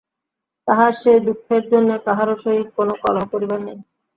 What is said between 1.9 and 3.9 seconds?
কাহারো সহিত কোনো কলহ করিবার নাই।